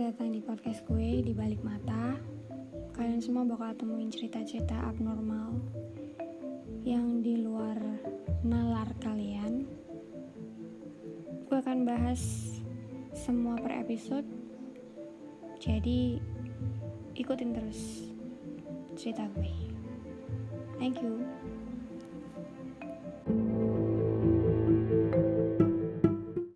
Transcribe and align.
datang 0.00 0.32
di 0.32 0.40
podcast 0.40 0.80
gue 0.88 1.20
di 1.20 1.36
balik 1.36 1.60
mata. 1.60 2.16
Kalian 2.96 3.20
semua 3.20 3.44
bakal 3.44 3.76
temuin 3.76 4.08
cerita-cerita 4.08 4.72
abnormal 4.88 5.60
yang 6.88 7.20
di 7.20 7.44
luar 7.44 7.76
nalar 8.40 8.88
kalian. 9.04 9.68
Gue 11.44 11.52
akan 11.60 11.84
bahas 11.84 12.16
semua 13.12 13.60
per 13.60 13.76
episode. 13.76 14.24
Jadi 15.60 16.16
ikutin 17.20 17.52
terus 17.52 18.08
cerita 18.96 19.28
gue. 19.36 19.52
Thank 20.80 21.04
you. 21.04 21.39